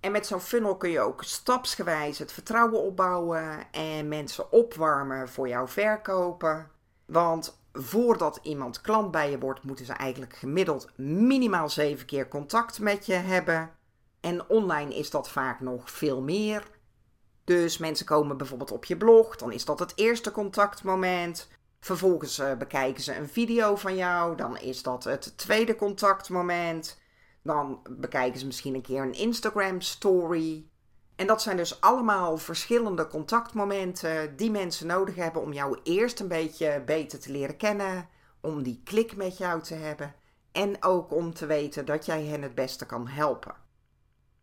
En 0.01 0.13
met 0.13 0.27
zo'n 0.27 0.41
funnel 0.41 0.77
kun 0.77 0.91
je 0.91 1.01
ook 1.01 1.23
stapsgewijs 1.23 2.19
het 2.19 2.33
vertrouwen 2.33 2.83
opbouwen 2.83 3.71
en 3.71 4.09
mensen 4.09 4.53
opwarmen 4.53 5.29
voor 5.29 5.49
jouw 5.49 5.69
verkopen. 5.69 6.71
Want 7.07 7.59
voordat 7.73 8.39
iemand 8.43 8.81
klant 8.81 9.11
bij 9.11 9.31
je 9.31 9.39
wordt, 9.39 9.63
moeten 9.63 9.87
ze 9.87 9.93
eigenlijk 9.93 10.37
gemiddeld 10.37 10.91
minimaal 10.97 11.69
zeven 11.69 12.07
keer 12.07 12.29
contact 12.29 12.81
met 12.81 13.07
je 13.07 13.15
hebben. 13.15 13.71
En 14.23 14.49
online 14.49 14.95
is 14.95 15.11
dat 15.11 15.31
vaak 15.31 15.61
nog 15.61 15.91
veel 15.91 16.21
meer. 16.21 16.63
Dus 17.45 17.79
mensen 17.79 18.07
komen 18.07 18.37
bijvoorbeeld 18.37 18.71
op 18.71 18.85
je 18.85 18.97
blog, 18.97 19.37
dan 19.37 19.53
is 19.53 19.65
dat 19.65 19.79
het 19.79 19.93
eerste 19.97 20.31
contactmoment. 20.31 21.49
Vervolgens 21.81 22.39
uh, 22.39 22.55
bekijken 22.55 23.03
ze 23.03 23.17
een 23.17 23.29
video 23.29 23.77
van 23.77 23.97
jou, 23.97 24.37
dan 24.37 24.59
is 24.59 24.83
dat 24.83 25.05
het 25.05 25.39
tweede 25.39 25.77
contactmoment. 25.77 27.01
Dan 27.43 27.81
bekijken 27.91 28.41
ze 28.41 28.47
misschien 28.47 28.75
een 28.75 28.83
keer 28.83 29.03
een 29.03 29.15
Instagram 29.15 29.81
story. 29.81 30.67
En 31.17 31.27
dat 31.27 31.43
zijn 31.43 31.57
dus 31.57 31.81
allemaal 31.81 32.37
verschillende 32.37 33.07
contactmomenten 33.07 34.37
die 34.37 34.51
mensen 34.51 34.87
nodig 34.87 35.15
hebben 35.15 35.43
om 35.43 35.53
jou 35.53 35.79
eerst 35.83 36.21
een 36.21 36.29
beetje 36.29 36.83
beter 36.87 37.21
te 37.21 37.31
leren 37.31 37.57
kennen, 37.57 38.09
om 38.41 38.63
die 38.63 38.81
klik 38.85 39.17
met 39.17 39.39
jou 39.39 39.63
te 39.63 39.75
hebben 39.75 40.15
en 40.53 40.83
ook 40.83 41.13
om 41.13 41.35
te 41.35 41.47
weten 41.47 41.85
dat 41.85 42.07
jij 42.07 42.25
hen 42.25 42.43
het 42.43 42.55
beste 42.55 42.87
kan 42.87 43.09
helpen. 43.09 43.62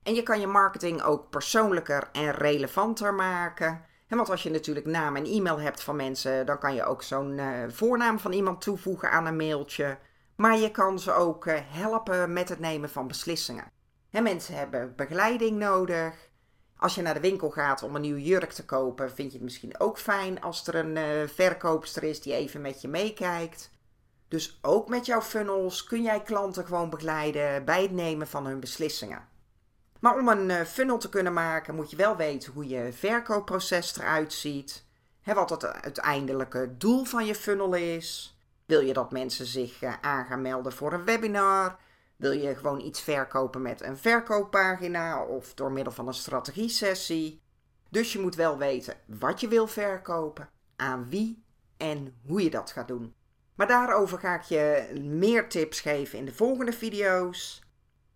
En 0.04 0.14
je 0.14 0.24
kan 0.24 0.40
je 0.40 0.48
marketing 0.48 1.02
ook 1.02 1.30
persoonlijker 1.30 2.10
en 2.12 2.32
relevanter 2.32 3.14
maken. 3.14 3.86
want 4.08 4.30
als 4.30 4.44
je 4.44 4.50
natuurlijk 4.50 4.86
naam 4.86 5.16
en 5.16 5.26
e-mail 5.26 5.60
hebt 5.60 5.84
van 5.84 5.96
mensen, 5.96 6.46
dan 6.46 6.60
kan 6.60 6.76
je 6.76 6.86
ook 6.86 7.04
zo'n 7.04 7.38
uh, 7.38 7.64
voornaam 7.68 8.20
van 8.20 8.32
iemand 8.32 8.62
toevoegen 8.62 9.12
aan 9.12 9.26
een 9.26 9.36
mailtje. 9.36 9.98
Maar 10.36 10.58
je 10.58 10.72
kan 10.72 11.00
ze 11.00 11.14
ook 11.14 11.46
uh, 11.46 11.58
helpen 11.64 12.34
met 12.34 12.50
het 12.50 12.60
nemen 12.60 12.90
van 12.90 13.08
beslissingen. 13.08 13.72
En 14.12 14.24
mensen 14.24 14.56
hebben 14.56 14.96
begeleiding 14.96 15.58
nodig. 15.58 16.30
Als 16.78 16.96
je 16.96 17.02
naar 17.02 17.14
de 17.14 17.20
winkel 17.20 17.50
gaat 17.50 17.84
om 17.84 17.96
een 17.96 18.02
nieuwe 18.02 18.24
jurk 18.24 18.52
te 18.52 18.66
kopen, 18.66 19.12
vind 19.12 19.32
je 19.32 19.38
het 19.38 19.44
misschien 19.44 19.80
ook 19.80 20.00
fijn 20.00 20.42
als 20.42 20.68
er 20.68 20.76
een 20.76 20.96
uh, 20.96 21.28
verkoopster 21.28 22.04
is 22.04 22.22
die 22.22 22.34
even 22.34 22.62
met 22.62 22.82
je 22.82 22.88
meekijkt. 22.88 23.72
Dus 24.28 24.60
ook 24.62 24.90
met 24.90 25.06
jouw 25.06 25.22
funnels 25.22 25.84
kun 25.84 26.02
jij 26.02 26.22
klanten 26.22 26.66
gewoon 26.66 26.90
begeleiden 26.90 27.66
bij 27.66 27.82
het 27.82 27.92
nemen 27.92 28.28
van 28.28 28.46
hun 28.46 28.60
beslissingen. 28.60 29.29
Maar 30.00 30.18
om 30.18 30.28
een 30.28 30.50
uh, 30.50 30.62
funnel 30.62 30.98
te 30.98 31.10
kunnen 31.10 31.34
maken, 31.34 31.76
moet 31.76 31.90
je 31.90 31.96
wel 31.96 32.16
weten 32.16 32.54
hoe 32.54 32.68
je 32.68 32.94
verkoopproces 32.94 33.98
eruit 33.98 34.34
ziet. 34.34 34.86
Hè, 35.22 35.34
wat 35.34 35.50
het 35.50 35.66
uiteindelijke 35.66 36.78
doel 36.78 37.04
van 37.04 37.26
je 37.26 37.36
funnel 37.36 37.74
is. 37.74 38.38
Wil 38.66 38.80
je 38.80 38.94
dat 38.94 39.12
mensen 39.12 39.46
zich 39.46 39.82
uh, 39.82 39.94
aan 40.02 40.26
gaan 40.26 40.42
melden 40.42 40.74
voor 40.74 40.94
een 40.94 41.06
webinar? 41.06 41.78
Wil 42.16 42.32
je 42.32 42.56
gewoon 42.56 42.80
iets 42.80 43.02
verkopen 43.02 43.62
met 43.62 43.82
een 43.82 43.98
verkooppagina 43.98 45.24
of 45.24 45.54
door 45.54 45.72
middel 45.72 45.94
van 45.94 46.08
een 46.08 46.14
strategie-sessie? 46.14 47.42
Dus 47.90 48.14
je 48.14 48.20
moet 48.20 48.36
wel 48.36 48.58
weten 48.58 48.96
wat 49.06 49.42
je 49.42 49.48
wil 49.48 49.68
verkopen, 49.68 50.50
aan 50.76 51.10
wie 51.10 51.44
en 51.78 52.16
hoe 52.26 52.44
je 52.44 52.50
dat 52.50 52.72
gaat 52.72 52.88
doen. 52.88 53.14
Maar 53.56 53.68
daarover 53.68 54.20
ga 54.20 54.36
ik 54.36 54.42
je 54.42 54.90
meer 55.04 55.50
tips 55.50 55.82
geven 55.82 56.20
in 56.20 56.26
de 56.26 56.34
volgende 56.34 56.74
video's. 56.74 57.62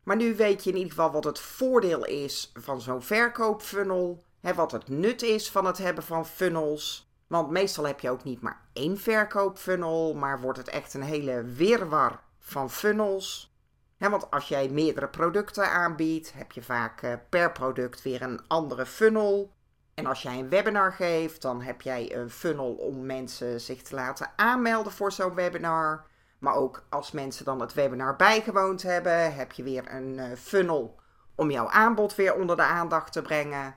Maar 0.04 0.16
nu 0.16 0.36
weet 0.36 0.64
je 0.64 0.70
in 0.70 0.76
ieder 0.76 0.92
geval 0.92 1.12
wat 1.12 1.24
het 1.24 1.40
voordeel 1.40 2.06
is 2.06 2.52
van 2.54 2.82
zo'n 2.82 3.02
verkoopfunnel. 3.02 4.24
Hè, 4.40 4.54
wat 4.54 4.72
het 4.72 4.88
nut 4.88 5.22
is 5.22 5.52
van 5.52 5.66
het 5.66 5.78
hebben 5.78 6.04
van 6.04 6.26
funnels. 6.26 7.12
Want 7.28 7.50
meestal 7.50 7.88
heb 7.88 8.00
je 8.00 8.10
ook 8.10 8.24
niet 8.24 8.42
maar 8.42 8.62
één 8.74 8.98
verkoopfunnel, 8.98 10.14
maar 10.14 10.42
wordt 10.42 10.58
het 10.58 10.70
echt 10.70 10.94
een 10.94 11.04
hele 11.04 11.44
wirwar 11.44 12.20
van 12.40 12.70
funnels 12.70 13.54
want 14.10 14.32
als 14.32 14.48
jij 14.48 14.70
meerdere 14.70 15.08
producten 15.08 15.70
aanbiedt, 15.72 16.34
heb 16.34 16.52
je 16.52 16.62
vaak 16.62 17.02
eh, 17.02 17.14
per 17.30 17.52
product 17.52 18.02
weer 18.02 18.22
een 18.22 18.42
andere 18.48 18.86
funnel. 18.86 19.52
En 19.94 20.06
als 20.06 20.22
jij 20.22 20.40
een 20.40 20.50
webinar 20.50 20.92
geeft, 20.92 21.42
dan 21.42 21.62
heb 21.62 21.82
jij 21.82 22.16
een 22.16 22.30
funnel 22.30 22.74
om 22.74 23.06
mensen 23.06 23.62
zich 23.62 23.82
te 23.82 23.96
laten 23.96 24.32
aanmelden 24.36 24.92
voor 24.92 25.12
zo'n 25.12 25.36
webinar. 25.36 26.06
Maar 26.44 26.56
ook 26.56 26.84
als 26.90 27.12
mensen 27.12 27.46
dan 27.46 27.60
het 27.60 27.74
webinar 27.74 28.16
bijgewoond 28.16 28.82
hebben, 28.82 29.36
heb 29.36 29.52
je 29.52 29.64
weer 29.64 29.94
een 29.94 30.18
uh, 30.18 30.26
funnel 30.38 31.00
om 31.36 31.52
jouw 31.52 31.70
aanbod 31.70 32.16
weer 32.16 32.36
onder 32.36 32.56
de 32.56 32.64
aandacht 32.64 33.14
te 33.14 33.22
brengen. 33.22 33.76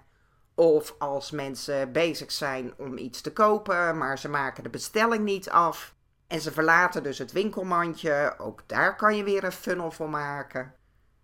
Of 0.54 0.94
als 0.98 1.30
mensen 1.30 1.92
bezig 1.92 2.32
zijn 2.32 2.74
om 2.78 2.96
iets 2.96 3.20
te 3.20 3.32
kopen, 3.32 3.98
maar 3.98 4.18
ze 4.18 4.28
maken 4.28 4.62
de 4.62 4.68
bestelling 4.68 5.24
niet 5.24 5.50
af, 5.50 5.94
en 6.26 6.40
ze 6.40 6.52
verlaten 6.52 7.02
dus 7.02 7.18
het 7.18 7.32
winkelmandje. 7.32 8.34
Ook 8.38 8.62
daar 8.66 8.96
kan 8.96 9.16
je 9.16 9.24
weer 9.24 9.44
een 9.44 9.52
funnel 9.52 9.90
voor 9.90 10.10
maken. 10.10 10.74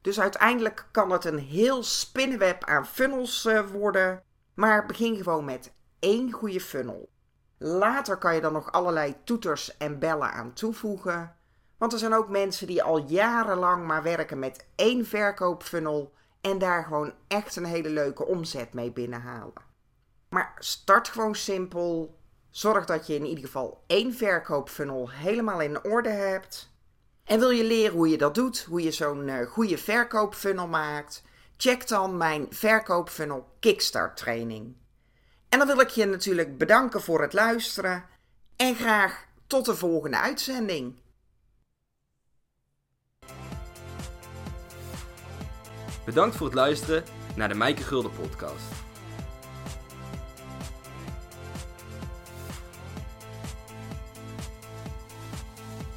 Dus 0.00 0.20
uiteindelijk 0.20 0.87
kan 0.90 1.11
het 1.11 1.25
een 1.25 1.38
heel 1.38 1.82
spinnenweb 1.82 2.64
aan 2.64 2.87
funnels 2.87 3.46
uh, 3.46 3.61
worden. 3.61 4.22
Maar 4.54 4.87
begin 4.87 5.16
gewoon 5.16 5.44
met 5.44 5.72
één 5.99 6.32
goede 6.32 6.61
funnel. 6.61 7.12
Later 7.64 8.16
kan 8.16 8.35
je 8.35 8.40
dan 8.40 8.52
nog 8.52 8.73
allerlei 8.73 9.16
toeters 9.25 9.76
en 9.76 9.99
bellen 9.99 10.33
aan 10.33 10.52
toevoegen. 10.52 11.37
Want 11.78 11.92
er 11.92 11.99
zijn 11.99 12.14
ook 12.14 12.28
mensen 12.28 12.66
die 12.66 12.83
al 12.83 12.99
jarenlang 12.99 13.87
maar 13.87 14.02
werken 14.02 14.38
met 14.38 14.66
één 14.75 15.07
verkoopfunnel 15.07 16.12
en 16.40 16.59
daar 16.59 16.85
gewoon 16.85 17.12
echt 17.28 17.57
een 17.57 17.64
hele 17.64 17.88
leuke 17.88 18.26
omzet 18.26 18.73
mee 18.73 18.92
binnenhalen. 18.92 19.52
Maar 20.28 20.54
start 20.59 21.09
gewoon 21.09 21.35
simpel. 21.35 22.19
Zorg 22.50 22.85
dat 22.85 23.07
je 23.07 23.14
in 23.14 23.26
ieder 23.26 23.45
geval 23.45 23.85
één 23.87 24.14
verkoopfunnel 24.14 25.11
helemaal 25.11 25.61
in 25.61 25.85
orde 25.85 26.11
hebt. 26.11 26.71
En 27.25 27.38
wil 27.38 27.50
je 27.50 27.64
leren 27.64 27.97
hoe 27.97 28.09
je 28.09 28.19
dat 28.19 28.35
doet, 28.35 28.64
hoe 28.64 28.83
je 28.83 28.90
zo'n 28.90 29.28
uh, 29.28 29.47
goede 29.47 29.78
verkoopfunnel 29.78 30.69
maakt? 30.69 31.23
Check 31.57 31.88
dan 31.88 32.16
mijn 32.16 32.47
verkoopfunnel 32.50 33.49
Kickstart 33.61 34.16
training. 34.16 34.76
En 35.52 35.59
dan 35.59 35.66
wil 35.66 35.80
ik 35.80 35.88
je 35.88 36.04
natuurlijk 36.04 36.59
bedanken 36.59 37.02
voor 37.02 37.23
het 37.23 37.32
luisteren 37.32 38.04
en 38.56 38.75
graag 38.75 39.26
tot 39.47 39.64
de 39.64 39.76
volgende 39.76 40.18
uitzending. 40.18 41.00
Bedankt 46.04 46.37
voor 46.37 46.47
het 46.47 46.54
luisteren 46.54 47.04
naar 47.37 47.49
de 47.49 47.54
Mijke 47.54 47.82
Gulden 47.82 48.12
podcast. 48.12 48.64